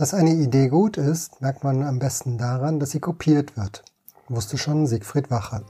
Dass 0.00 0.14
eine 0.14 0.32
Idee 0.32 0.68
gut 0.68 0.96
ist, 0.96 1.42
merkt 1.42 1.62
man 1.62 1.82
am 1.82 1.98
besten 1.98 2.38
daran, 2.38 2.80
dass 2.80 2.92
sie 2.92 3.00
kopiert 3.00 3.58
wird, 3.58 3.84
wusste 4.30 4.56
schon 4.56 4.86
Siegfried 4.86 5.30
Wache. 5.30 5.60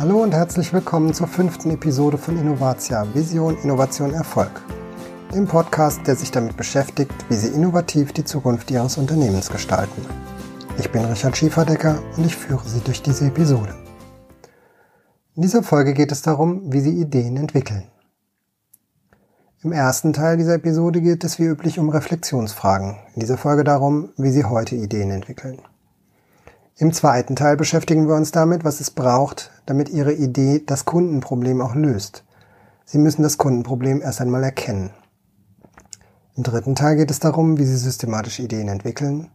Hallo 0.00 0.24
und 0.24 0.34
herzlich 0.34 0.72
willkommen 0.72 1.14
zur 1.14 1.28
fünften 1.28 1.70
Episode 1.70 2.18
von 2.18 2.36
Innovatia 2.36 3.06
Vision, 3.14 3.56
Innovation, 3.62 4.14
Erfolg. 4.14 4.60
Dem 5.32 5.46
Podcast, 5.46 6.04
der 6.08 6.16
sich 6.16 6.32
damit 6.32 6.56
beschäftigt, 6.56 7.14
wie 7.28 7.36
Sie 7.36 7.54
innovativ 7.54 8.12
die 8.12 8.24
Zukunft 8.24 8.68
Ihres 8.72 8.98
Unternehmens 8.98 9.48
gestalten. 9.48 10.02
Ich 10.78 10.92
bin 10.92 11.06
Richard 11.06 11.34
Schieferdecker 11.34 12.02
und 12.18 12.26
ich 12.26 12.36
führe 12.36 12.68
Sie 12.68 12.80
durch 12.80 13.02
diese 13.02 13.26
Episode. 13.26 13.74
In 15.34 15.40
dieser 15.40 15.62
Folge 15.62 15.94
geht 15.94 16.12
es 16.12 16.20
darum, 16.20 16.70
wie 16.70 16.80
Sie 16.80 17.00
Ideen 17.00 17.38
entwickeln. 17.38 17.84
Im 19.62 19.72
ersten 19.72 20.12
Teil 20.12 20.36
dieser 20.36 20.56
Episode 20.56 21.00
geht 21.00 21.24
es 21.24 21.38
wie 21.38 21.44
üblich 21.44 21.78
um 21.78 21.88
Reflexionsfragen. 21.88 22.96
In 23.14 23.20
dieser 23.20 23.38
Folge 23.38 23.64
darum, 23.64 24.10
wie 24.18 24.30
Sie 24.30 24.44
heute 24.44 24.76
Ideen 24.76 25.10
entwickeln. 25.10 25.62
Im 26.76 26.92
zweiten 26.92 27.36
Teil 27.36 27.56
beschäftigen 27.56 28.06
wir 28.06 28.14
uns 28.14 28.30
damit, 28.30 28.62
was 28.62 28.80
es 28.80 28.90
braucht, 28.90 29.50
damit 29.64 29.88
Ihre 29.88 30.12
Idee 30.12 30.62
das 30.64 30.84
Kundenproblem 30.84 31.62
auch 31.62 31.74
löst. 31.74 32.22
Sie 32.84 32.98
müssen 32.98 33.22
das 33.22 33.38
Kundenproblem 33.38 34.02
erst 34.02 34.20
einmal 34.20 34.44
erkennen. 34.44 34.90
Im 36.36 36.42
dritten 36.42 36.74
Teil 36.74 36.96
geht 36.96 37.10
es 37.10 37.18
darum, 37.18 37.56
wie 37.56 37.64
Sie 37.64 37.78
systematisch 37.78 38.40
Ideen 38.40 38.68
entwickeln. 38.68 39.30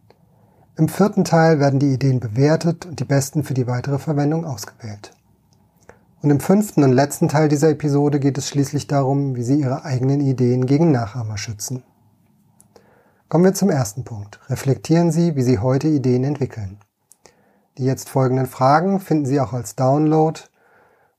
Im 0.74 0.88
vierten 0.88 1.24
Teil 1.24 1.60
werden 1.60 1.80
die 1.80 1.92
Ideen 1.92 2.18
bewertet 2.18 2.86
und 2.86 2.98
die 2.98 3.04
besten 3.04 3.44
für 3.44 3.52
die 3.52 3.66
weitere 3.66 3.98
Verwendung 3.98 4.46
ausgewählt. 4.46 5.12
Und 6.22 6.30
im 6.30 6.40
fünften 6.40 6.82
und 6.82 6.92
letzten 6.92 7.28
Teil 7.28 7.50
dieser 7.50 7.68
Episode 7.68 8.18
geht 8.18 8.38
es 8.38 8.48
schließlich 8.48 8.86
darum, 8.86 9.36
wie 9.36 9.42
Sie 9.42 9.60
Ihre 9.60 9.84
eigenen 9.84 10.20
Ideen 10.20 10.64
gegen 10.64 10.90
Nachahmer 10.90 11.36
schützen. 11.36 11.82
Kommen 13.28 13.44
wir 13.44 13.52
zum 13.52 13.68
ersten 13.68 14.04
Punkt. 14.04 14.40
Reflektieren 14.48 15.12
Sie, 15.12 15.36
wie 15.36 15.42
Sie 15.42 15.58
heute 15.58 15.88
Ideen 15.88 16.24
entwickeln. 16.24 16.78
Die 17.76 17.84
jetzt 17.84 18.08
folgenden 18.08 18.46
Fragen 18.46 18.98
finden 18.98 19.26
Sie 19.26 19.40
auch 19.40 19.52
als 19.52 19.76
Download 19.76 20.40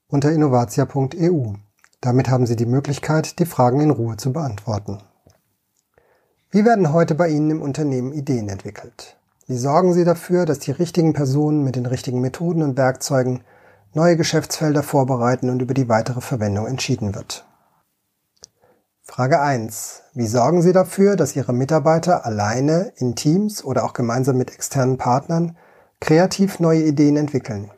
unter 0.07 0.31
innovatia.eu. 0.31 1.53
Damit 2.01 2.27
haben 2.27 2.47
Sie 2.47 2.55
die 2.55 2.65
Möglichkeit, 2.65 3.38
die 3.38 3.45
Fragen 3.45 3.81
in 3.81 3.91
Ruhe 3.91 4.17
zu 4.17 4.33
beantworten. 4.33 4.97
Wie 6.49 6.65
werden 6.65 6.91
heute 6.91 7.13
bei 7.13 7.29
Ihnen 7.29 7.51
im 7.51 7.61
Unternehmen 7.61 8.13
Ideen 8.13 8.49
entwickelt? 8.49 9.15
Wie 9.45 9.58
sorgen 9.58 9.94
Sie 9.94 10.05
dafür, 10.05 10.45
dass 10.45 10.59
die 10.59 10.72
richtigen 10.72 11.11
Personen 11.11 11.66
mit 11.66 11.75
den 11.75 11.86
richtigen 11.86 12.22
Methoden 12.22 12.63
und 12.63 12.77
Werkzeugen 12.77 13.44
neue 13.94 14.16
Geschäftsfelder 14.16 14.83
vorbereiten 14.83 15.50
und 15.50 15.61
über 15.61 15.73
die 15.73 15.89
weitere 15.89 16.22
Verwendung 16.22 16.66
entschieden 16.66 17.13
wird? 17.13 17.45
Frage 19.02 19.41
1. 19.41 20.03
Wie 20.13 20.27
sorgen 20.27 20.61
Sie 20.61 20.72
dafür, 20.72 21.17
dass 21.17 21.35
Ihre 21.35 21.52
Mitarbeiter 21.52 22.25
alleine, 22.25 22.94
in 22.95 23.16
Teams 23.16 23.66
oder 23.66 23.83
auch 23.83 23.91
gemeinsam 23.91 24.38
mit 24.38 24.53
externen 24.53 24.97
Partnern 24.97 25.57
kreativ 26.00 26.61
neue 26.61 26.83
Ideen 26.83 27.17
entwickeln? 27.17 27.69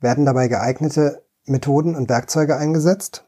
Werden 0.00 0.26
dabei 0.26 0.48
geeignete 0.48 1.24
Methoden 1.46 1.96
und 1.96 2.10
Werkzeuge 2.10 2.58
eingesetzt? 2.58 3.23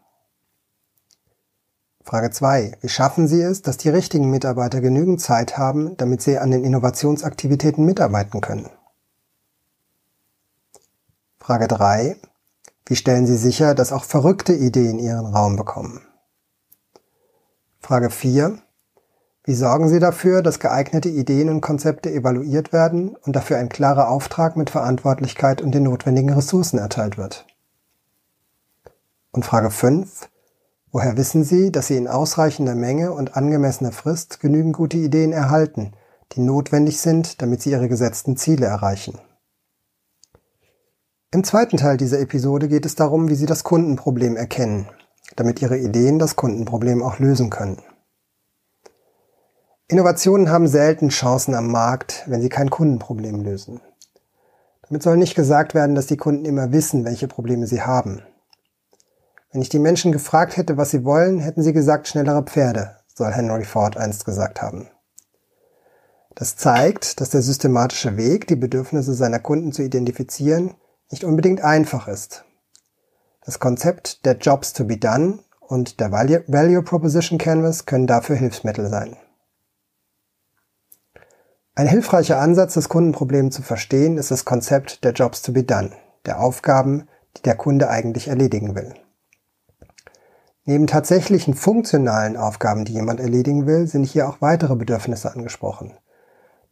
Frage 2.07 2.31
2. 2.31 2.79
Wie 2.83 2.89
schaffen 2.89 3.27
Sie 3.27 3.43
es, 3.43 3.63
dass 3.63 3.79
die 3.79 3.89
richtigen 3.89 4.31
Mitarbeiter 4.31 4.81
genügend 4.81 5.21
Zeit 5.21 5.59
haben, 5.59 5.97
damit 5.97 6.23
sie 6.23 6.39
an 6.39 6.53
den 6.53 6.63
Innovationsaktivitäten 6.63 7.85
mitarbeiten 7.85 8.41
können? 8.41 8.71
Frage 11.41 11.67
3. 11.67 12.15
Wie 12.87 12.95
stellen 12.95 13.27
Sie 13.27 13.37
sicher, 13.37 13.75
dass 13.75 13.91
auch 13.91 14.05
verrückte 14.05 14.53
Ideen 14.55 15.01
ihren 15.01 15.27
Raum 15.27 15.57
bekommen? 15.57 16.01
Frage 17.81 18.11
4. 18.11 18.57
Wie 19.43 19.55
sorgen 19.57 19.89
Sie 19.89 19.99
dafür, 19.99 20.43
dass 20.43 20.61
geeignete 20.61 21.09
Ideen 21.09 21.49
und 21.49 21.61
Konzepte 21.61 22.13
evaluiert 22.13 22.73
werden 22.73 23.17
und 23.17 23.35
dafür 23.35 23.59
ein 23.59 23.69
klarer 23.69 24.11
Auftrag 24.11 24.57
mit 24.57 24.71
Verantwortlichkeit 24.71 25.61
und 25.61 25.75
den 25.75 25.83
notwendigen 25.83 26.33
Ressourcen 26.33 26.79
erteilt 26.79 27.19
wird? 27.19 27.49
Und 29.33 29.45
Frage 29.45 29.73
5. 29.73 30.29
Woher 30.97 31.19
wissen 31.19 31.45
Sie, 31.45 31.71
dass 31.71 31.89
Sie 31.89 31.97
in 31.99 32.09
ausreichender 32.09 32.75
Menge 32.75 33.13
und 33.13 33.37
angemessener 33.37 33.93
Frist 33.93 34.41
genügend 34.41 34.75
gute 34.75 34.97
Ideen 34.97 35.31
erhalten, 35.31 35.93
die 36.33 36.41
notwendig 36.41 37.03
sind, 37.03 37.43
damit 37.43 37.61
Sie 37.61 37.73
Ihre 37.73 37.91
gesetzten 37.91 38.39
Ziele 38.39 38.65
erreichen? 38.65 39.19
Im 41.33 41.45
zweiten 41.45 41.77
Teil 41.77 41.99
dieser 41.99 42.19
Episode 42.19 42.67
geht 42.67 42.87
es 42.87 42.95
darum, 42.95 43.29
wie 43.29 43.35
Sie 43.35 43.45
das 43.45 43.63
Kundenproblem 43.63 44.39
erkennen, 44.39 44.89
damit 45.37 45.61
Ihre 45.61 45.77
Ideen 45.77 46.19
das 46.19 46.35
Kundenproblem 46.35 47.03
auch 47.03 47.19
lösen 47.19 47.51
können. 47.51 47.83
Innovationen 49.89 50.49
haben 50.49 50.67
selten 50.67 51.11
Chancen 51.11 51.55
am 51.55 51.71
Markt, 51.71 52.25
wenn 52.27 52.41
sie 52.41 52.49
kein 52.49 52.71
Kundenproblem 52.71 53.43
lösen. 53.43 53.83
Damit 54.89 55.03
soll 55.03 55.19
nicht 55.19 55.35
gesagt 55.35 55.75
werden, 55.75 55.95
dass 55.95 56.07
die 56.07 56.17
Kunden 56.17 56.47
immer 56.47 56.73
wissen, 56.73 57.05
welche 57.05 57.29
Probleme 57.29 57.67
sie 57.67 57.83
haben. 57.83 58.23
Wenn 59.57 59.63
ich 59.63 59.71
die 59.71 59.79
Menschen 59.79 60.13
gefragt 60.13 60.59
hätte, 60.59 60.77
was 60.77 60.91
sie 60.91 61.03
wollen, 61.07 61.39
hätten 61.39 61.63
sie 61.63 61.73
gesagt 61.73 62.09
schnellere 62.09 62.43
Pferde, 62.43 62.97
soll 63.15 63.33
Henry 63.33 63.65
Ford 63.65 63.97
einst 63.97 64.27
gesagt 64.27 64.61
haben. 64.61 64.91
Das 66.35 66.57
zeigt, 66.57 67.23
dass 67.23 67.31
der 67.31 67.41
systematische 67.41 68.19
Weg, 68.19 68.47
die 68.49 68.55
Bedürfnisse 68.55 69.15
seiner 69.15 69.39
Kunden 69.39 69.73
zu 69.73 69.83
identifizieren, 69.83 70.75
nicht 71.11 71.25
unbedingt 71.25 71.63
einfach 71.63 72.07
ist. 72.07 72.45
Das 73.47 73.59
Konzept 73.59 74.27
der 74.27 74.37
Jobs 74.37 74.75
to 74.75 74.85
be 74.85 74.99
done 74.99 75.39
und 75.59 76.01
der 76.01 76.13
Value 76.13 76.83
Proposition 76.83 77.39
Canvas 77.39 77.87
können 77.87 78.07
dafür 78.07 78.37
Hilfsmittel 78.37 78.91
sein. 78.91 79.17
Ein 81.75 81.89
hilfreicher 81.89 82.39
Ansatz, 82.39 82.75
das 82.75 82.91
Kundenproblem 82.91 83.51
zu 83.51 83.63
verstehen, 83.63 84.19
ist 84.19 84.31
das 84.31 84.45
Konzept 84.45 85.03
der 85.03 85.13
Jobs 85.13 85.41
to 85.41 85.53
be 85.53 85.65
done, 85.65 85.93
der 86.27 86.41
Aufgaben, 86.41 87.09
die 87.39 87.43
der 87.43 87.57
Kunde 87.57 87.89
eigentlich 87.89 88.29
erledigen 88.29 88.75
will. 88.75 88.93
Neben 90.69 90.89
tatsächlichen 90.89 91.55
funktionalen 91.55 92.37
Aufgaben, 92.37 92.85
die 92.85 92.93
jemand 92.93 93.21
erledigen 93.21 93.67
will, 93.67 93.87
sind 93.87 94.03
hier 94.03 94.29
auch 94.29 94.41
weitere 94.41 94.75
Bedürfnisse 94.75 95.33
angesprochen. 95.33 95.93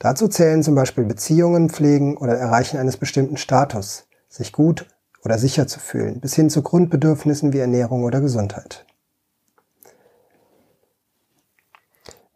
Dazu 0.01 0.27
zählen 0.27 0.65
zum 0.65 0.75
Beispiel 0.75 1.05
Beziehungen 1.05 1.71
pflegen 1.71 2.17
oder 2.17 2.37
Erreichen 2.37 2.77
eines 2.77 2.97
bestimmten 2.97 3.37
Status, 3.37 4.09
sich 4.29 4.53
gut 4.53 4.89
oder 5.25 5.39
sicher 5.39 5.69
zu 5.69 5.79
fühlen, 5.79 6.21
bis 6.21 6.35
hin 6.35 6.51
zu 6.51 6.63
Grundbedürfnissen 6.63 7.53
wie 7.53 7.61
Ernährung 7.61 8.03
oder 8.03 8.21
Gesundheit. 8.21 8.85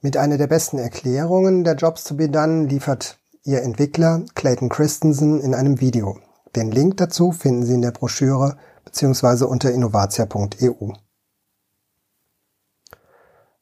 Mit 0.00 0.16
einer 0.16 0.38
der 0.38 0.46
besten 0.46 0.78
Erklärungen 0.78 1.64
der 1.64 1.74
Jobs 1.74 2.04
to 2.04 2.14
be 2.14 2.28
done 2.28 2.66
liefert 2.66 3.18
Ihr 3.42 3.62
Entwickler 3.62 4.22
Clayton 4.36 4.68
Christensen 4.68 5.40
in 5.40 5.54
einem 5.56 5.80
Video. 5.80 6.18
Den 6.54 6.70
Link 6.70 6.98
dazu 6.98 7.32
finden 7.32 7.64
Sie 7.64 7.74
in 7.74 7.82
der 7.82 7.90
Broschüre 7.90 8.56
bzw. 8.84 9.44
unter 9.44 9.72
innovatia.eu. 9.72 10.92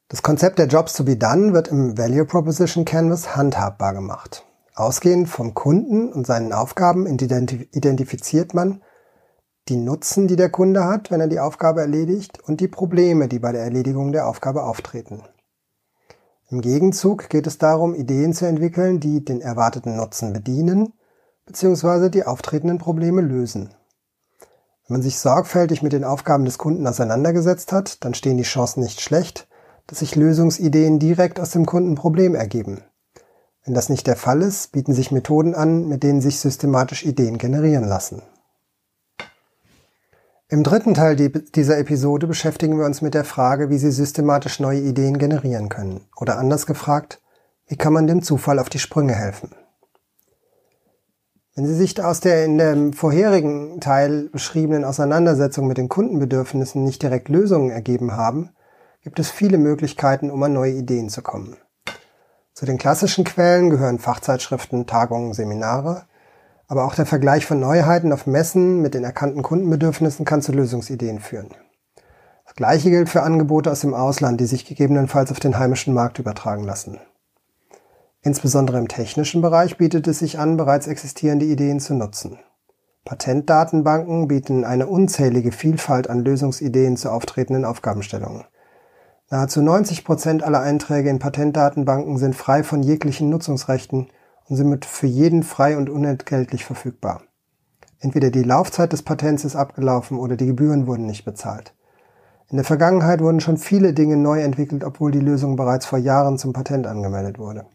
Das 0.09 0.23
Konzept 0.23 0.61
der 0.61 0.69
Jobs 0.69 0.93
to 0.93 1.03
be 1.03 1.17
done 1.17 1.53
wird 1.53 1.67
im 1.67 1.99
Value 1.99 2.27
Proposition 2.27 2.85
Canvas 2.85 3.35
handhabbar 3.35 3.93
gemacht. 3.93 4.47
Ausgehend 4.77 5.29
vom 5.29 5.53
Kunden 5.53 6.13
und 6.13 6.29
seinen 6.29 6.53
Aufgaben 6.53 7.07
identifiziert 7.07 8.55
man 8.55 8.83
die 9.69 9.77
Nutzen, 9.77 10.29
die 10.29 10.37
der 10.37 10.51
Kunde 10.51 10.85
hat, 10.85 11.11
wenn 11.11 11.21
er 11.21 11.27
die 11.27 11.41
Aufgabe 11.41 11.81
erledigt 11.81 12.39
und 12.41 12.61
die 12.61 12.69
Probleme, 12.69 13.27
die 13.27 13.41
bei 13.41 13.51
der 13.51 13.63
Erledigung 13.63 14.13
der 14.13 14.29
Aufgabe 14.29 14.63
auftreten. 14.63 15.25
Im 16.51 16.61
Gegenzug 16.61 17.29
geht 17.29 17.49
es 17.49 17.59
darum, 17.59 17.93
Ideen 17.93 18.33
zu 18.33 18.47
entwickeln, 18.47 19.01
die 19.01 19.25
den 19.25 19.41
erwarteten 19.41 19.97
Nutzen 19.97 20.33
bedienen 20.33 20.93
bzw. 21.47 22.11
die 22.11 22.25
auftretenden 22.25 22.79
Probleme 22.79 23.23
lösen. 23.23 23.75
Wenn 24.87 24.99
man 24.99 25.03
sich 25.03 25.19
sorgfältig 25.19 25.83
mit 25.83 25.93
den 25.93 26.05
Aufgaben 26.05 26.45
des 26.45 26.59
Kunden 26.59 26.87
auseinandergesetzt 26.87 27.73
hat, 27.73 28.05
dann 28.05 28.15
stehen 28.15 28.37
die 28.37 28.45
Chancen 28.45 28.85
nicht 28.85 29.01
schlecht, 29.01 29.49
dass 29.87 30.01
sich 30.01 30.17
Lösungsideen 30.17 30.99
direkt 30.99 31.39
aus 31.41 31.51
dem 31.51 31.67
Kundenproblem 31.67 32.35
ergeben. 32.35 32.83
Wenn 33.65 33.75
das 33.75 33.89
nicht 33.89 34.07
der 34.07 34.17
Fall 34.17 34.43
ist, 34.43 34.73
bieten 34.73 34.93
sich 34.93 35.11
Methoden 35.11 35.55
an, 35.55 35.89
mit 35.89 36.03
denen 36.03 36.21
sich 36.21 36.39
systematisch 36.39 37.05
Ideen 37.05 37.39
generieren 37.39 37.85
lassen. 37.85 38.23
Im 40.49 40.63
dritten 40.63 40.95
Teil 40.95 41.17
dieser 41.17 41.77
Episode 41.79 42.29
beschäftigen 42.29 42.79
wir 42.79 42.87
uns 42.87 43.03
mit 43.03 43.15
der 43.15 43.25
Frage, 43.25 43.69
wie 43.69 43.79
Sie 43.79 43.91
systematisch 43.91 44.61
neue 44.61 44.79
Ideen 44.79 45.19
generieren 45.19 45.69
können. 45.69 46.07
Oder 46.17 46.39
anders 46.39 46.67
gefragt, 46.67 47.21
wie 47.67 47.75
kann 47.75 47.93
man 47.93 48.07
dem 48.07 48.23
Zufall 48.23 48.61
auf 48.61 48.69
die 48.69 48.79
Sprünge 48.79 49.15
helfen? 49.15 49.51
Wenn 51.57 51.67
Sie 51.67 51.75
sich 51.75 52.01
aus 52.01 52.21
der 52.21 52.45
in 52.45 52.59
dem 52.59 52.93
vorherigen 52.93 53.81
Teil 53.81 54.29
beschriebenen 54.31 54.85
Auseinandersetzung 54.85 55.67
mit 55.67 55.79
den 55.79 55.89
Kundenbedürfnissen 55.89 56.85
nicht 56.85 57.03
direkt 57.03 57.29
Lösungen 57.29 57.71
ergeben 57.71 58.13
haben, 58.13 58.51
gibt 59.07 59.21
es 59.21 59.31
viele 59.31 59.57
Möglichkeiten, 59.57 60.33
um 60.33 60.43
an 60.43 60.53
neue 60.53 60.73
Ideen 60.73 61.09
zu 61.11 61.23
kommen. 61.23 61.57
Zu 62.55 62.67
den 62.67 62.77
klassischen 62.77 63.23
Quellen 63.23 63.71
gehören 63.71 64.01
Fachzeitschriften, 64.01 64.89
Tagungen, 64.89 65.33
Seminare, 65.33 66.07
Aber 66.67 66.85
auch 66.85 66.97
der 66.97 67.07
Vergleich 67.07 67.47
von 67.47 67.61
Neuheiten 67.61 68.13
auf 68.13 68.27
Messen 68.27 68.83
mit 68.83 68.95
den 68.95 69.05
erkannten 69.05 69.45
Kundenbedürfnissen 69.45 70.25
kann 70.25 70.43
zu 70.43 70.51
Lösungsideen 70.51 71.21
führen. 71.21 71.55
Das 72.47 72.57
gleiche 72.57 72.91
gilt 72.91 73.09
für 73.09 73.23
Angebote 73.23 73.71
aus 73.71 73.83
dem 73.83 73.95
Ausland, 73.95 74.41
die 74.41 74.47
sich 74.47 74.65
gegebenenfalls 74.65 75.31
auf 75.31 75.39
den 75.39 75.57
heimischen 75.57 75.95
Markt 75.95 76.19
übertragen 76.19 76.65
lassen. 76.65 76.99
Insbesondere 78.23 78.79
im 78.79 78.89
technischen 78.89 79.41
Bereich 79.41 79.79
bietet 79.79 80.09
es 80.09 80.19
sich 80.19 80.41
an, 80.41 80.57
bereits 80.57 80.89
existierende 80.89 81.47
Ideen 81.47 81.79
zu 81.79 81.95
nutzen. 81.95 82.41
Patentdatenbanken 83.05 84.27
bieten 84.27 84.65
eine 84.65 84.89
unzählige 84.89 85.53
Vielfalt 85.53 86.11
an 86.11 86.25
Lösungsideen 86.25 86.97
zu 86.97 87.13
auftretenden 87.13 87.65
Aufgabenstellungen. 87.65 88.47
Nahezu 89.29 89.61
90 89.61 90.05
Prozent 90.05 90.45
aller 90.45 90.61
Einträge 90.61 91.11
in 91.11 91.19
Patentdatenbanken 91.19 92.17
sind 92.17 92.37
frei 92.37 92.63
von 92.63 92.85
jeglichen 92.85 93.29
Nutzungsrechten 93.29 94.07
und 94.49 94.57
sind 94.57 94.85
für 94.85 95.09
jeden 95.09 95.43
frei 95.43 95.77
und 95.77 95.91
unentgeltlich 95.91 96.65
verfügbar. 96.65 97.23
Entweder 97.99 98.31
die 98.31 98.45
Laufzeit 98.45 98.93
des 98.93 99.03
Patents 99.03 99.45
ist 99.45 99.57
abgelaufen 99.57 100.17
oder 100.17 100.37
die 100.37 100.47
Gebühren 100.47 100.87
wurden 100.87 101.07
nicht 101.07 101.25
bezahlt. 101.25 101.75
In 102.51 102.57
der 102.57 102.65
Vergangenheit 102.65 103.21
wurden 103.21 103.41
schon 103.41 103.57
viele 103.57 103.93
Dinge 103.93 104.17
neu 104.17 104.41
entwickelt, 104.41 104.85
obwohl 104.85 105.11
die 105.11 105.19
Lösung 105.19 105.57
bereits 105.57 105.87
vor 105.87 105.99
Jahren 105.99 106.39
zum 106.39 106.53
Patent 106.53 106.87
angemeldet 106.87 107.41
wurde. 107.41 107.67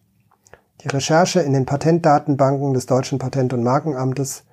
Die 0.80 0.88
Recherche 0.88 1.42
in 1.42 1.52
den 1.52 1.66
Patentdatenbanken 1.66 2.74
des 2.74 2.86
deutschen 2.86 3.20
Patent- 3.20 3.52
und 3.52 3.64
Markenamtes 3.64 4.46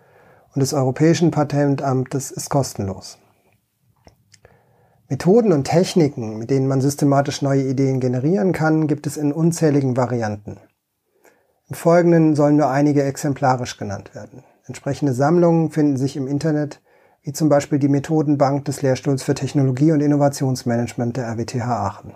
und 0.53 0.61
des 0.61 0.75
Europäischen 0.75 1.31
Patentamtes 1.31 2.33
ist 2.33 2.51
kostenlos. 2.51 3.19
Methoden 5.11 5.53
und 5.53 5.65
Techniken, 5.65 6.37
mit 6.37 6.51
denen 6.51 6.69
man 6.69 6.83
systematisch 6.83 7.41
neue 7.41 7.63
Ideen 7.63 7.99
generieren 7.99 8.53
kann, 8.53 8.87
gibt 8.87 9.07
es 9.07 9.17
in 9.17 9.33
unzähligen 9.33 9.97
Varianten. 9.97 10.59
Im 11.69 11.75
Folgenden 11.75 12.35
sollen 12.35 12.57
nur 12.57 12.69
einige 12.69 13.03
exemplarisch 13.03 13.79
genannt 13.79 14.15
werden. 14.15 14.45
Entsprechende 14.67 15.15
Sammlungen 15.15 15.71
finden 15.71 15.97
sich 15.97 16.17
im 16.17 16.27
Internet, 16.27 16.83
wie 17.23 17.33
zum 17.33 17.49
Beispiel 17.49 17.79
die 17.79 17.89
Methodenbank 17.89 18.67
des 18.67 18.83
Lehrstuhls 18.83 19.23
für 19.23 19.35
Technologie 19.35 19.93
und 19.93 20.01
Innovationsmanagement 20.01 21.17
der 21.17 21.29
RWTH 21.29 21.65
Aachen. 21.65 22.15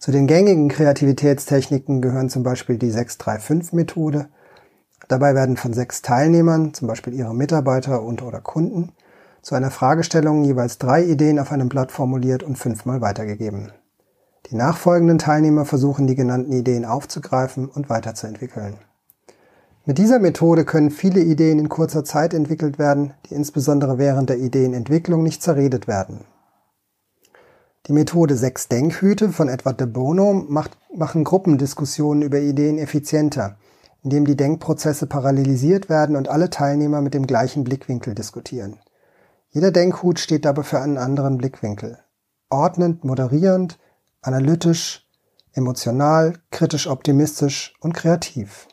Zu 0.00 0.10
den 0.10 0.26
gängigen 0.26 0.68
Kreativitätstechniken 0.68 2.02
gehören 2.02 2.30
zum 2.30 2.42
Beispiel 2.42 2.78
die 2.78 2.90
635-Methode. 2.90 4.28
Dabei 5.06 5.36
werden 5.36 5.56
von 5.56 5.72
sechs 5.72 6.02
Teilnehmern, 6.02 6.74
zum 6.74 6.88
Beispiel 6.88 7.14
ihre 7.14 7.32
Mitarbeiter 7.32 8.02
und 8.02 8.22
oder 8.22 8.40
Kunden, 8.40 8.92
zu 9.42 9.54
einer 9.54 9.70
Fragestellung 9.70 10.44
jeweils 10.44 10.78
drei 10.78 11.04
Ideen 11.04 11.38
auf 11.38 11.52
einem 11.52 11.68
Blatt 11.68 11.92
formuliert 11.92 12.42
und 12.42 12.56
fünfmal 12.56 13.00
weitergegeben. 13.00 13.72
Die 14.50 14.56
nachfolgenden 14.56 15.18
Teilnehmer 15.18 15.64
versuchen 15.64 16.06
die 16.06 16.14
genannten 16.14 16.52
Ideen 16.52 16.84
aufzugreifen 16.84 17.68
und 17.68 17.90
weiterzuentwickeln. 17.90 18.78
Mit 19.84 19.98
dieser 19.98 20.20
Methode 20.20 20.64
können 20.64 20.90
viele 20.90 21.20
Ideen 21.20 21.58
in 21.58 21.68
kurzer 21.68 22.04
Zeit 22.04 22.34
entwickelt 22.34 22.78
werden, 22.78 23.14
die 23.26 23.34
insbesondere 23.34 23.98
während 23.98 24.30
der 24.30 24.38
Ideenentwicklung 24.38 25.24
nicht 25.24 25.42
zerredet 25.42 25.88
werden. 25.88 26.24
Die 27.86 27.92
Methode 27.92 28.36
Sechs 28.36 28.68
Denkhüte 28.68 29.30
von 29.30 29.48
Edward 29.48 29.80
de 29.80 29.88
Bono 29.88 30.34
macht, 30.34 30.78
machen 30.94 31.24
Gruppendiskussionen 31.24 32.22
über 32.22 32.38
Ideen 32.38 32.78
effizienter, 32.78 33.56
indem 34.04 34.24
die 34.24 34.36
Denkprozesse 34.36 35.08
parallelisiert 35.08 35.88
werden 35.88 36.14
und 36.14 36.28
alle 36.28 36.48
Teilnehmer 36.48 37.00
mit 37.00 37.14
dem 37.14 37.26
gleichen 37.26 37.64
Blickwinkel 37.64 38.14
diskutieren. 38.14 38.78
Jeder 39.54 39.70
Denkhut 39.70 40.18
steht 40.18 40.46
dabei 40.46 40.62
für 40.62 40.80
einen 40.80 40.96
anderen 40.96 41.36
Blickwinkel. 41.36 41.98
Ordnend, 42.48 43.04
moderierend, 43.04 43.78
analytisch, 44.22 45.06
emotional, 45.52 46.38
kritisch 46.50 46.86
optimistisch 46.86 47.74
und 47.80 47.92
kreativ. 47.92 48.66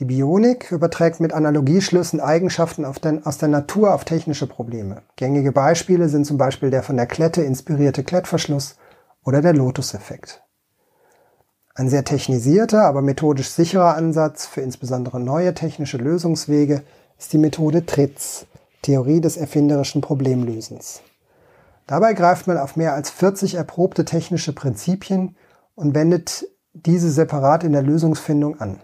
Die 0.00 0.04
Bionik 0.04 0.72
überträgt 0.72 1.20
mit 1.20 1.32
Analogieschlüssen 1.32 2.20
Eigenschaften 2.20 2.84
den, 3.04 3.24
aus 3.24 3.38
der 3.38 3.48
Natur 3.48 3.94
auf 3.94 4.04
technische 4.04 4.48
Probleme. 4.48 5.02
Gängige 5.14 5.52
Beispiele 5.52 6.08
sind 6.08 6.26
zum 6.26 6.36
Beispiel 6.36 6.70
der 6.70 6.82
von 6.82 6.96
der 6.96 7.06
Klette 7.06 7.42
inspirierte 7.42 8.02
Klettverschluss 8.02 8.74
oder 9.22 9.42
der 9.42 9.54
Lotus-Effekt. 9.54 10.42
Ein 11.76 11.88
sehr 11.88 12.04
technisierter, 12.04 12.82
aber 12.84 13.00
methodisch 13.00 13.50
sicherer 13.50 13.94
Ansatz 13.94 14.44
für 14.44 14.60
insbesondere 14.60 15.20
neue 15.20 15.54
technische 15.54 15.98
Lösungswege 15.98 16.82
ist 17.16 17.32
die 17.32 17.38
Methode 17.38 17.86
TRITS, 17.86 18.46
Theorie 18.82 19.20
des 19.20 19.36
erfinderischen 19.36 20.00
Problemlösens. 20.00 21.02
Dabei 21.86 22.14
greift 22.14 22.46
man 22.46 22.58
auf 22.58 22.76
mehr 22.76 22.94
als 22.94 23.10
40 23.10 23.54
erprobte 23.54 24.04
technische 24.04 24.52
Prinzipien 24.52 25.36
und 25.74 25.94
wendet 25.94 26.46
diese 26.74 27.10
separat 27.10 27.64
in 27.64 27.72
der 27.72 27.82
Lösungsfindung 27.82 28.60
an. 28.60 28.80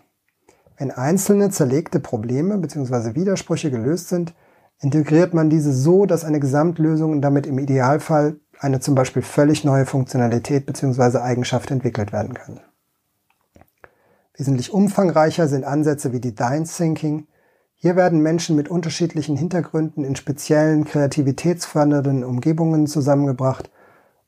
Wenn 0.76 0.90
einzelne 0.90 1.50
zerlegte 1.50 2.00
Probleme 2.00 2.58
bzw. 2.58 3.14
Widersprüche 3.14 3.70
gelöst 3.70 4.08
sind, 4.08 4.34
integriert 4.80 5.34
man 5.34 5.50
diese 5.50 5.72
so, 5.72 6.06
dass 6.06 6.24
eine 6.24 6.38
Gesamtlösung 6.38 7.12
und 7.12 7.22
damit 7.22 7.46
im 7.46 7.58
Idealfall 7.58 8.36
eine 8.60 8.80
zum 8.80 8.94
Beispiel 8.94 9.22
völlig 9.22 9.64
neue 9.64 9.86
Funktionalität 9.86 10.66
bzw. 10.66 11.18
Eigenschaft 11.18 11.70
entwickelt 11.70 12.12
werden 12.12 12.34
kann. 12.34 12.60
Wesentlich 14.36 14.72
umfangreicher 14.72 15.48
sind 15.48 15.64
Ansätze 15.64 16.12
wie 16.12 16.20
Design 16.20 16.64
Thinking, 16.64 17.26
hier 17.80 17.94
werden 17.94 18.20
Menschen 18.20 18.56
mit 18.56 18.68
unterschiedlichen 18.68 19.36
Hintergründen 19.36 20.04
in 20.04 20.16
speziellen 20.16 20.84
kreativitätsfördernden 20.84 22.24
Umgebungen 22.24 22.88
zusammengebracht, 22.88 23.70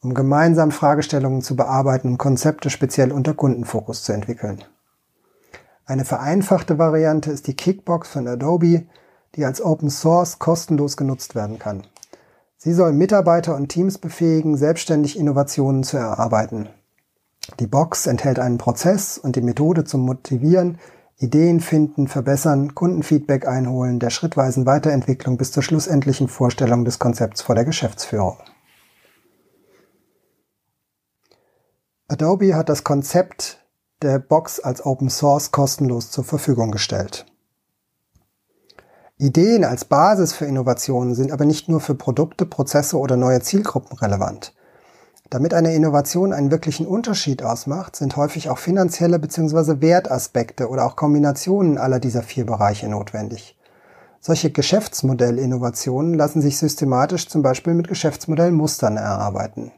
um 0.00 0.14
gemeinsam 0.14 0.70
Fragestellungen 0.70 1.42
zu 1.42 1.56
bearbeiten 1.56 2.10
und 2.10 2.18
Konzepte 2.18 2.70
speziell 2.70 3.10
unter 3.10 3.34
Kundenfokus 3.34 4.04
zu 4.04 4.12
entwickeln. 4.12 4.62
Eine 5.84 6.04
vereinfachte 6.04 6.78
Variante 6.78 7.32
ist 7.32 7.48
die 7.48 7.56
Kickbox 7.56 8.08
von 8.10 8.28
Adobe, 8.28 8.84
die 9.34 9.44
als 9.44 9.60
Open 9.60 9.90
Source 9.90 10.38
kostenlos 10.38 10.96
genutzt 10.96 11.34
werden 11.34 11.58
kann. 11.58 11.82
Sie 12.56 12.72
soll 12.72 12.92
Mitarbeiter 12.92 13.56
und 13.56 13.68
Teams 13.68 13.98
befähigen, 13.98 14.56
selbstständig 14.56 15.18
Innovationen 15.18 15.82
zu 15.82 15.96
erarbeiten. 15.96 16.68
Die 17.58 17.66
Box 17.66 18.06
enthält 18.06 18.38
einen 18.38 18.58
Prozess 18.58 19.18
und 19.18 19.34
die 19.34 19.42
Methode 19.42 19.82
zum 19.82 20.02
Motivieren, 20.02 20.78
Ideen 21.20 21.60
finden, 21.60 22.08
verbessern, 22.08 22.74
Kundenfeedback 22.74 23.46
einholen, 23.46 23.98
der 23.98 24.08
schrittweisen 24.08 24.64
Weiterentwicklung 24.64 25.36
bis 25.36 25.52
zur 25.52 25.62
schlussendlichen 25.62 26.28
Vorstellung 26.28 26.86
des 26.86 26.98
Konzepts 26.98 27.42
vor 27.42 27.54
der 27.54 27.66
Geschäftsführung. 27.66 28.38
Adobe 32.08 32.54
hat 32.54 32.70
das 32.70 32.84
Konzept 32.84 33.62
der 34.00 34.18
Box 34.18 34.60
als 34.60 34.86
Open 34.86 35.10
Source 35.10 35.52
kostenlos 35.52 36.10
zur 36.10 36.24
Verfügung 36.24 36.70
gestellt. 36.70 37.26
Ideen 39.18 39.66
als 39.66 39.84
Basis 39.84 40.32
für 40.32 40.46
Innovationen 40.46 41.14
sind 41.14 41.32
aber 41.32 41.44
nicht 41.44 41.68
nur 41.68 41.80
für 41.80 41.94
Produkte, 41.94 42.46
Prozesse 42.46 42.96
oder 42.96 43.18
neue 43.18 43.42
Zielgruppen 43.42 43.98
relevant. 43.98 44.54
Damit 45.30 45.54
eine 45.54 45.72
Innovation 45.74 46.32
einen 46.32 46.50
wirklichen 46.50 46.88
Unterschied 46.88 47.44
ausmacht, 47.44 47.94
sind 47.94 48.16
häufig 48.16 48.50
auch 48.50 48.58
finanzielle 48.58 49.20
bzw. 49.20 49.80
Wertaspekte 49.80 50.68
oder 50.68 50.84
auch 50.84 50.96
Kombinationen 50.96 51.78
aller 51.78 52.00
dieser 52.00 52.24
vier 52.24 52.44
Bereiche 52.44 52.88
notwendig. 52.88 53.56
Solche 54.20 54.50
Geschäftsmodellinnovationen 54.50 56.14
lassen 56.14 56.42
sich 56.42 56.58
systematisch 56.58 57.28
zum 57.28 57.42
Beispiel 57.42 57.74
mit 57.74 57.86
Geschäftsmodellmustern 57.86 58.96
erarbeiten. 58.96 59.70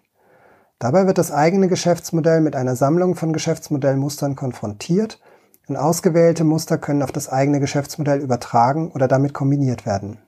Dabei 0.78 1.06
wird 1.06 1.18
das 1.18 1.30
eigene 1.30 1.68
Geschäftsmodell 1.68 2.40
mit 2.40 2.56
einer 2.56 2.75
Sammlung 2.75 3.14
von 3.14 3.35
Geschäftsmodellmustern 3.35 4.35
konfrontiert 4.35 5.21
und 5.68 5.76
ausgewählte 5.76 6.44
Muster 6.44 6.78
können 6.78 7.02
auf 7.02 7.12
das 7.12 7.28
eigene 7.28 7.61
Geschäftsmodell 7.61 8.21
übertragen 8.21 8.90
oder 8.90 9.06
damit 9.06 9.35
kombiniert 9.35 9.85
werden. 9.85 10.18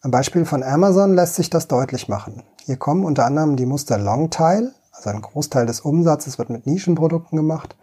Am 0.00 0.12
Beispiel 0.12 0.44
von 0.44 0.62
Amazon 0.62 1.14
lässt 1.14 1.34
sich 1.34 1.50
das 1.50 1.66
deutlich 1.66 2.08
machen. 2.08 2.44
Hier 2.64 2.76
kommen 2.76 3.04
unter 3.04 3.24
anderem 3.24 3.56
die 3.56 3.66
Muster 3.66 3.98
Longtail, 3.98 4.70
also 4.92 5.10
ein 5.10 5.20
Großteil 5.20 5.66
des 5.66 5.80
Umsatzes 5.80 6.38
wird 6.38 6.50
mit 6.50 6.66
Nischenprodukten 6.66 7.36
gemacht. 7.36 7.76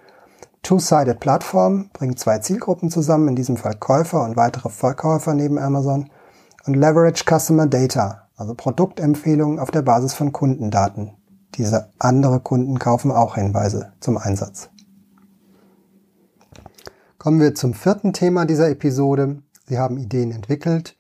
Two-Sided 0.64 1.20
Plattform 1.20 1.90
bringt 1.92 2.18
zwei 2.18 2.40
Zielgruppen 2.40 2.90
zusammen, 2.90 3.28
in 3.28 3.36
diesem 3.36 3.58
Fall 3.58 3.76
Käufer 3.76 4.24
und 4.24 4.38
weitere 4.38 4.70
Verkäufer 4.70 5.34
neben 5.34 5.60
Amazon. 5.60 6.10
Und 6.66 6.76
Leverage 6.76 7.26
Customer 7.26 7.68
Data, 7.68 8.30
also 8.38 8.56
Produktempfehlungen 8.56 9.60
auf 9.60 9.72
der 9.72 9.82
Basis 9.82 10.14
von 10.14 10.32
Kundendaten. 10.32 11.12
Diese 11.56 11.92
andere 12.00 12.40
Kunden 12.40 12.80
kaufen 12.80 13.12
auch 13.12 13.36
Hinweise 13.36 13.92
zum 14.00 14.18
Einsatz. 14.18 14.70
Kommen 17.18 17.42
wir 17.42 17.56
zum 17.56 17.74
vierten 17.74 18.14
Thema 18.14 18.46
dieser 18.46 18.70
Episode. 18.70 19.44
Sie 19.68 19.78
haben 19.78 19.98
Ideen 19.98 20.32
entwickelt, 20.32 20.96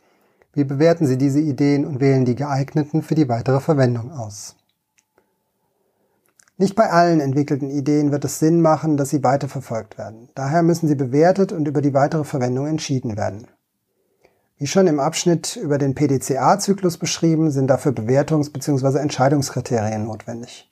wie 0.56 0.64
bewerten 0.64 1.06
Sie 1.06 1.18
diese 1.18 1.40
Ideen 1.40 1.86
und 1.86 2.00
wählen 2.00 2.26
die 2.26 2.36
geeigneten 2.36 3.04
für 3.04 3.14
die 3.14 3.30
weitere 3.30 3.60
Verwendung 3.60 4.12
aus? 4.12 4.56
Nicht 6.58 6.76
bei 6.76 6.90
allen 6.90 7.20
entwickelten 7.20 7.70
Ideen 7.70 8.14
wird 8.14 8.24
es 8.24 8.40
Sinn 8.40 8.62
machen, 8.62 8.96
dass 8.96 9.10
sie 9.10 9.22
weiterverfolgt 9.26 9.98
werden. 9.98 10.30
Daher 10.36 10.64
müssen 10.64 10.88
sie 10.88 10.96
bewertet 10.96 11.52
und 11.52 11.68
über 11.68 11.82
die 11.82 11.94
weitere 11.94 12.24
Verwendung 12.24 12.66
entschieden 12.68 13.18
werden. 13.18 13.48
Wie 14.58 14.68
schon 14.68 14.88
im 14.88 15.02
Abschnitt 15.02 15.58
über 15.58 15.78
den 15.78 15.96
PDCA-Zyklus 15.96 16.98
beschrieben, 16.98 17.52
sind 17.52 17.68
dafür 17.68 17.92
Bewertungs- 17.92 18.54
bzw. 18.54 19.00
Entscheidungskriterien 19.00 20.06
notwendig. 20.06 20.70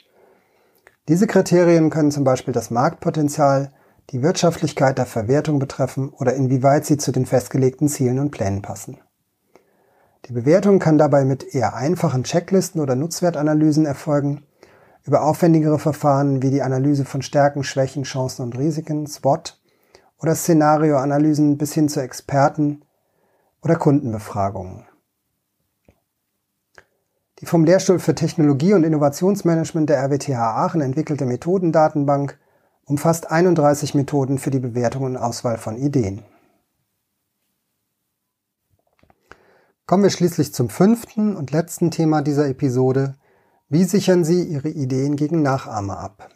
Diese 1.10 1.28
Kriterien 1.28 1.90
können 1.90 2.12
zum 2.12 2.24
Beispiel 2.24 2.54
das 2.54 2.72
Marktpotenzial, 2.72 3.74
die 4.12 4.22
Wirtschaftlichkeit 4.22 4.98
der 4.98 5.06
Verwertung 5.06 5.60
betreffen 5.60 6.14
oder 6.18 6.34
inwieweit 6.34 6.86
sie 6.86 6.96
zu 6.96 7.12
den 7.12 7.26
festgelegten 7.26 7.90
Zielen 7.90 8.20
und 8.20 8.32
Plänen 8.32 8.62
passen. 8.62 9.00
Die 10.26 10.34
Bewertung 10.34 10.80
kann 10.80 10.98
dabei 10.98 11.26
mit 11.26 11.54
eher 11.54 11.76
einfachen 11.76 12.24
Checklisten 12.24 12.80
oder 12.80 12.96
Nutzwertanalysen 12.96 13.86
erfolgen, 13.86 14.44
über 15.06 15.24
aufwendigere 15.24 15.80
Verfahren 15.80 16.42
wie 16.42 16.50
die 16.50 16.62
Analyse 16.62 17.04
von 17.04 17.22
Stärken, 17.22 17.64
Schwächen, 17.64 18.04
Chancen 18.04 18.44
und 18.44 18.58
Risiken, 18.58 19.06
SWOT, 19.06 19.60
oder 20.22 20.36
Szenarioanalysen 20.36 21.58
bis 21.58 21.74
hin 21.74 21.90
zu 21.90 22.00
Experten 22.02 22.86
oder 23.62 23.76
Kundenbefragungen. 23.76 24.86
Die 27.40 27.46
vom 27.46 27.66
Lehrstuhl 27.66 28.00
für 28.00 28.16
Technologie 28.16 28.74
und 28.74 28.86
Innovationsmanagement 28.86 29.90
der 29.90 29.98
RWTH 29.98 30.40
Aachen 30.40 30.80
entwickelte 30.80 31.26
Methodendatenbank 31.26 32.40
umfasst 32.86 33.30
31 33.30 33.96
Methoden 33.96 34.38
für 34.38 34.50
die 34.50 34.60
Bewertung 34.60 35.04
und 35.04 35.18
Auswahl 35.18 35.58
von 35.58 35.76
Ideen. 35.76 36.24
Kommen 39.86 40.04
wir 40.04 40.12
schließlich 40.12 40.54
zum 40.54 40.70
fünften 40.70 41.36
und 41.36 41.52
letzten 41.52 41.92
Thema 41.92 42.22
dieser 42.22 42.48
Episode. 42.48 43.16
Wie 43.68 43.84
sichern 43.84 44.24
Sie 44.24 44.42
Ihre 44.44 44.70
Ideen 44.70 45.18
gegen 45.18 45.42
Nachahmer 45.42 46.00
ab? 46.00 46.30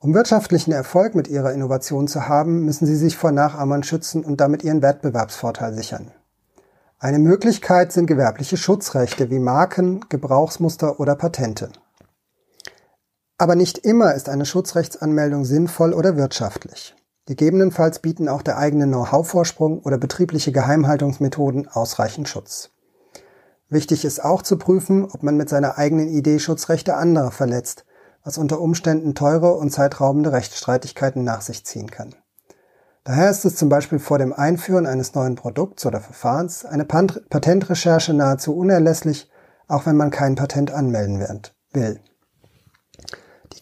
Um 0.00 0.12
wirtschaftlichen 0.12 0.72
Erfolg 0.72 1.14
mit 1.14 1.28
Ihrer 1.28 1.52
Innovation 1.52 2.08
zu 2.08 2.26
haben, 2.26 2.64
müssen 2.64 2.86
Sie 2.86 2.96
sich 2.96 3.16
vor 3.16 3.30
Nachahmern 3.30 3.84
schützen 3.84 4.24
und 4.24 4.40
damit 4.40 4.64
Ihren 4.64 4.82
Wettbewerbsvorteil 4.82 5.74
sichern. 5.74 6.10
Eine 6.98 7.20
Möglichkeit 7.20 7.92
sind 7.92 8.06
gewerbliche 8.06 8.56
Schutzrechte 8.56 9.30
wie 9.30 9.38
Marken, 9.38 10.04
Gebrauchsmuster 10.08 10.98
oder 10.98 11.14
Patente. 11.14 11.70
Aber 13.38 13.54
nicht 13.54 13.78
immer 13.78 14.12
ist 14.14 14.28
eine 14.28 14.44
Schutzrechtsanmeldung 14.44 15.44
sinnvoll 15.44 15.92
oder 15.92 16.16
wirtschaftlich. 16.16 16.96
Gegebenenfalls 17.26 18.00
bieten 18.00 18.28
auch 18.28 18.42
der 18.42 18.58
eigene 18.58 18.86
Know-how-Vorsprung 18.86 19.80
oder 19.80 19.96
betriebliche 19.96 20.50
Geheimhaltungsmethoden 20.50 21.68
ausreichend 21.68 22.28
Schutz. 22.28 22.70
Wichtig 23.68 24.04
ist 24.04 24.24
auch 24.24 24.42
zu 24.42 24.58
prüfen, 24.58 25.04
ob 25.04 25.22
man 25.22 25.36
mit 25.36 25.48
seiner 25.48 25.78
eigenen 25.78 26.08
Idee 26.08 26.38
Schutzrechte 26.38 26.96
anderer 26.96 27.30
verletzt, 27.30 27.84
was 28.24 28.38
unter 28.38 28.60
Umständen 28.60 29.14
teure 29.14 29.54
und 29.54 29.70
zeitraubende 29.70 30.32
Rechtsstreitigkeiten 30.32 31.24
nach 31.24 31.42
sich 31.42 31.64
ziehen 31.64 31.90
kann. 31.90 32.14
Daher 33.04 33.30
ist 33.30 33.44
es 33.44 33.56
zum 33.56 33.68
Beispiel 33.68 33.98
vor 33.98 34.18
dem 34.18 34.32
Einführen 34.32 34.86
eines 34.86 35.14
neuen 35.14 35.34
Produkts 35.34 35.86
oder 35.86 36.00
Verfahrens 36.00 36.64
eine 36.64 36.84
Patentrecherche 36.84 38.14
nahezu 38.14 38.56
unerlässlich, 38.56 39.30
auch 39.66 39.86
wenn 39.86 39.96
man 39.96 40.10
kein 40.10 40.34
Patent 40.34 40.70
anmelden 40.70 41.20
will. 41.72 42.00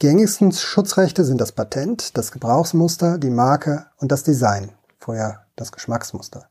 Die 0.00 0.07
gängigsten 0.07 0.50
Schutzrechte 0.50 1.26
sind 1.26 1.42
das 1.42 1.52
Patent, 1.52 2.16
das 2.16 2.33
Gebrauchsmuster, 2.33 3.19
die 3.19 3.28
Marke 3.28 3.85
und 3.99 4.11
das 4.11 4.23
Design, 4.23 4.71
vorher 4.99 5.45
das 5.57 5.73
Geschmacksmuster. 5.73 6.49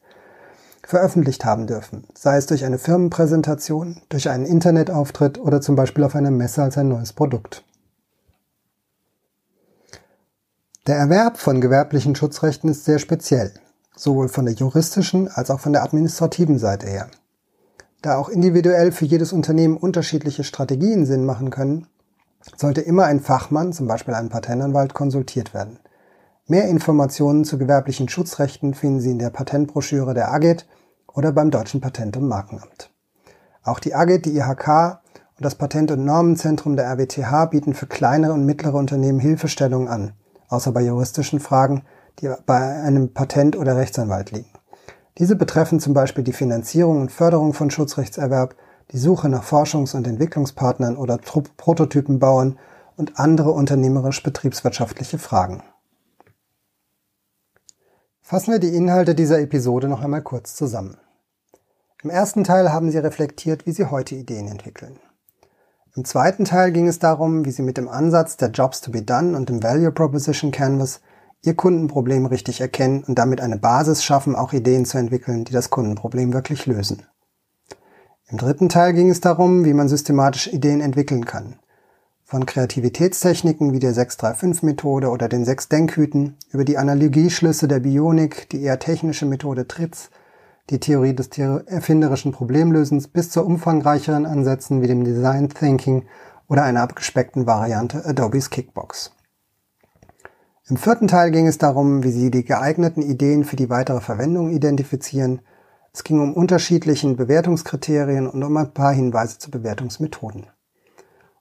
veröffentlicht 0.88 1.46
haben 1.46 1.68
dürfen, 1.68 2.06
sei 2.13 2.38
es 2.38 2.46
durch 2.46 2.65
eine 2.65 2.77
Firmenpräsentation, 2.77 4.01
durch 4.10 4.30
einen 4.30 4.46
Internetauftritt 4.46 5.38
oder 5.39 5.62
zum 5.62 5.75
Beispiel 5.75 6.04
auf 6.04 6.15
einer 6.15 6.32
Messe 6.32 6.63
als 6.63 6.77
ein 6.77 6.89
neues 6.89 7.13
Produkt. 7.13 7.63
Der 10.88 10.98
Erwerb 10.98 11.38
von 11.38 11.62
gewerblichen 11.62 12.15
Schutzrechten 12.15 12.70
ist 12.70 12.86
sehr 12.86 13.00
speziell, 13.00 13.51
sowohl 13.96 14.30
von 14.30 14.46
der 14.46 14.54
juristischen 14.54 15.27
als 15.27 15.50
auch 15.50 15.60
von 15.60 15.74
der 15.74 15.84
administrativen 15.84 16.60
Seite 16.60 16.88
her. 16.88 17.10
Da 18.04 18.18
auch 18.18 18.30
individuell 18.30 18.92
für 18.92 19.06
jedes 19.06 19.34
Unternehmen 19.34 19.77
unterschiedliche 19.77 20.44
Strategien 20.44 21.08
Sinn 21.08 21.25
machen 21.25 21.50
können, 21.50 21.88
sollte 22.56 22.82
immer 22.82 23.06
ein 23.06 23.20
Fachmann, 23.20 23.74
zum 23.74 23.88
Beispiel 23.88 24.13
ein 24.13 24.30
Patentanwalt, 24.30 24.94
konsultiert 24.94 25.56
werden. 25.56 25.80
Mehr 26.47 26.67
Informationen 26.69 27.43
zu 27.43 27.57
gewerblichen 27.57 28.07
Schutzrechten 28.07 28.75
finden 28.75 28.99
Sie 28.99 29.09
in 29.09 29.17
der 29.17 29.31
Patentbroschüre 29.31 30.13
der 30.13 30.31
AGET 30.31 30.67
oder 31.11 31.31
beim 31.31 31.49
Deutschen 31.49 31.81
Patent- 31.81 32.17
und 32.17 32.27
Markenamt. 32.27 32.91
Auch 33.63 33.79
die 33.79 33.95
AGET, 33.95 34.25
die 34.25 34.37
IHK 34.37 34.99
und 35.37 35.43
das 35.43 35.55
Patent- 35.55 35.89
und 35.89 36.05
Normenzentrum 36.05 36.75
der 36.75 36.85
RWTH 36.85 37.47
bieten 37.47 37.73
für 37.73 37.87
kleinere 37.87 38.33
und 38.33 38.45
mittlere 38.45 38.75
Unternehmen 38.75 39.17
Hilfestellungen 39.17 39.87
an, 39.87 40.13
außer 40.47 40.71
bei 40.71 40.81
juristischen 40.81 41.39
Fragen, 41.39 41.81
die 42.19 42.31
bei 42.45 42.79
einem 42.79 43.11
Patent- 43.11 43.57
oder 43.57 43.75
Rechtsanwalt 43.75 44.29
liegen. 44.29 44.51
Diese 45.17 45.35
betreffen 45.35 45.79
zum 45.79 45.95
Beispiel 45.95 46.23
die 46.23 46.31
Finanzierung 46.31 47.01
und 47.01 47.11
Förderung 47.11 47.55
von 47.55 47.71
Schutzrechtserwerb, 47.71 48.53
die 48.91 48.99
Suche 48.99 49.29
nach 49.29 49.43
Forschungs- 49.43 49.95
und 49.95 50.05
Entwicklungspartnern 50.05 50.95
oder 50.95 51.17
Prototypenbauern 51.17 52.59
und 52.97 53.19
andere 53.19 53.49
unternehmerisch-betriebswirtschaftliche 53.49 55.17
Fragen. 55.17 55.63
Fassen 58.27 58.53
wir 58.53 58.60
die 58.60 58.75
Inhalte 58.75 59.13
dieser 59.13 59.39
Episode 59.39 59.88
noch 59.88 60.01
einmal 60.01 60.24
kurz 60.24 60.55
zusammen. 60.55 60.98
Im 62.01 62.10
ersten 62.10 62.44
Teil 62.44 62.74
haben 62.74 62.89
Sie 62.89 62.98
reflektiert, 62.98 63.67
wie 63.67 63.72
Sie 63.72 63.91
heute 63.91 64.15
Ideen 64.15 64.48
entwickeln. 64.48 64.98
Im 65.96 66.05
zweiten 66.05 66.44
Teil 66.44 66.72
ging 66.72 66.88
es 66.88 66.98
darum, 66.98 67.46
wie 67.46 67.51
Sie 67.51 67.62
mit 67.62 67.77
dem 67.77 67.88
Ansatz 67.88 68.36
der 68.36 68.50
Jobs 68.50 68.82
to 68.82 68.89
be 68.89 69.03
done 69.03 69.38
und 69.38 69.50
dem 69.50 69.62
Value 69.62 69.91
Proposition 69.91 70.50
Canvas 70.50 71.01
Ihr 71.44 71.53
Kundenproblem 71.53 72.25
richtig 72.25 72.62
erkennen 72.62 73.03
und 73.03 73.20
damit 73.20 73.41
eine 73.41 73.60
Basis 73.60 74.03
schaffen, 74.03 74.36
auch 74.36 74.53
Ideen 74.53 74.86
zu 74.86 74.98
entwickeln, 74.98 75.44
die 75.44 75.53
das 75.53 75.70
Kundenproblem 75.70 76.34
wirklich 76.34 76.65
lösen. 76.65 77.03
Im 78.29 78.39
dritten 78.39 78.70
Teil 78.70 78.94
ging 78.94 79.12
es 79.12 79.22
darum, 79.22 79.65
wie 79.65 79.74
man 79.75 79.88
systematisch 79.88 80.48
Ideen 80.48 80.82
entwickeln 80.82 81.25
kann. 81.25 81.60
Von 82.27 82.48
Kreativitätstechniken 82.48 83.72
wie 83.72 83.77
der 83.77 83.94
635-Methode 83.94 85.10
oder 85.10 85.29
den 85.29 85.46
sechs 85.46 85.70
Denkhüten 85.70 86.38
über 86.50 86.65
die 86.65 86.79
Analogieschlüsse 86.79 87.67
der 87.67 87.82
Bionik, 87.82 88.50
die 88.50 88.63
eher 88.63 88.79
technische 88.79 89.27
Methode 89.27 89.67
TRITS, 89.67 90.10
die 90.72 90.79
Theorie 90.79 91.13
des 91.13 91.29
erfinderischen 91.38 92.32
Problemlösens 92.32 93.10
bis 93.10 93.29
zu 93.29 93.46
umfangreicheren 93.46 94.25
Ansätzen 94.25 94.82
wie 94.82 94.88
dem 94.88 95.03
Design 95.03 95.50
Thinking 95.50 96.08
oder 96.48 96.63
einer 96.63 96.82
abgespeckten 96.82 97.46
Variante 97.46 98.03
Adobes 98.03 98.50
Kickbox. 98.50 99.12
Im 100.67 100.77
vierten 100.77 101.08
Teil 101.08 101.29
ging 101.29 101.46
es 101.46 101.60
darum, 101.60 102.03
wie 102.03 102.12
Sie 102.12 102.32
die 102.32 102.44
geeigneten 102.44 103.03
Ideen 103.03 103.44
für 103.44 103.55
die 103.55 103.70
weitere 103.70 104.01
Verwendung 104.01 104.50
identifizieren. 104.50 105.41
Es 105.94 106.03
ging 106.03 106.20
um 106.20 106.34
unterschiedlichen 106.34 107.17
Bewertungskriterien 107.17 108.25
und 108.25 108.41
um 108.41 108.58
ein 108.58 108.74
paar 108.74 108.94
Hinweise 108.94 109.38
zu 109.38 109.51
Bewertungsmethoden. 109.51 110.48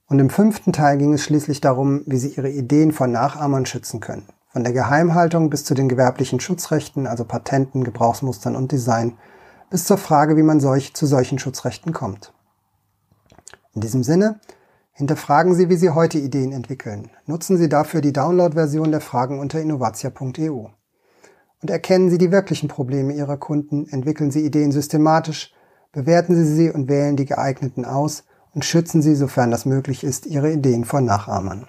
Und 0.07 0.19
im 0.19 0.29
fünften 0.29 0.73
Teil 0.73 0.99
ging 0.99 1.15
es 1.15 1.25
schließlich 1.25 1.61
darum, 1.61 2.03
wie 2.07 2.19
Sie 2.19 2.29
Ihre 2.29 2.51
Ideen 2.51 2.93
vor 2.93 3.07
Nachahmern 3.07 3.65
schützen 3.65 4.01
können. 4.01 4.27
Von 4.53 4.63
der 4.63 4.73
Geheimhaltung 4.73 5.51
bis 5.51 5.65
zu 5.65 5.75
den 5.75 5.89
gewerblichen 5.89 6.41
Schutzrechten, 6.41 7.07
also 7.07 7.25
Patenten, 7.25 7.85
Gebrauchsmustern 7.85 8.55
und 8.55 8.71
Design, 8.71 9.17
bis 9.71 9.85
zur 9.85 9.99
Frage, 9.99 10.37
wie 10.37 10.43
man 10.43 10.61
solch, 10.61 10.95
zu 10.95 11.07
solchen 11.07 11.39
Schutzrechten 11.39 11.93
kommt. 11.93 12.33
In 13.75 13.81
diesem 13.81 14.05
Sinne, 14.05 14.39
hinterfragen 14.93 15.55
Sie, 15.55 15.71
wie 15.71 15.77
Sie 15.77 15.91
heute 15.91 16.19
Ideen 16.19 16.53
entwickeln. 16.53 17.11
Nutzen 17.27 17.57
Sie 17.57 17.69
dafür 17.69 18.01
die 18.01 18.13
Download-Version 18.13 18.91
der 18.91 19.01
Fragen 19.01 19.41
unter 19.41 19.61
innovatia.eu. 19.61 20.67
Und 21.63 21.71
erkennen 21.71 22.11
Sie 22.11 22.19
die 22.19 22.31
wirklichen 22.31 22.69
Probleme 22.69 23.15
Ihrer 23.15 23.39
Kunden, 23.39 23.89
entwickeln 23.89 24.31
Sie 24.31 24.45
Ideen 24.45 24.71
systematisch, 24.71 25.53
bewerten 25.93 26.37
Sie 26.37 26.45
sie 26.45 26.71
und 26.71 26.89
wählen 26.89 27.17
die 27.17 27.25
geeigneten 27.25 27.87
aus– 27.87 28.25
und 28.55 28.65
schützen 28.65 29.03
Sie, 29.03 29.15
sofern 29.15 29.51
das 29.51 29.67
möglich 29.67 30.05
ist, 30.05 30.27
Ihre 30.27 30.53
Ideen 30.53 30.85
vor 30.85 31.01
Nachahmern. 31.01 31.67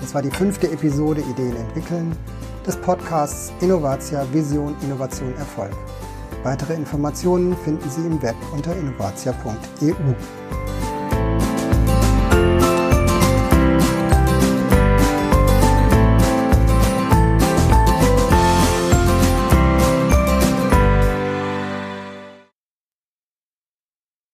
Das 0.00 0.14
war 0.14 0.22
die 0.22 0.30
fünfte 0.30 0.70
Episode 0.70 1.20
Ideen 1.20 1.56
entwickeln. 1.56 2.16
des 2.66 2.76
Podcasts 2.76 3.52
Innovatia 3.60 4.26
Vision 4.32 4.76
Innovation 4.82 5.34
Erfolg. 5.36 5.72
Weitere 6.42 6.74
Informationen 6.74 7.56
finden 7.64 7.88
Sie 7.90 8.06
im 8.06 8.22
Web 8.22 8.36
unter 8.52 8.76
innovatia.eu. 8.76 9.94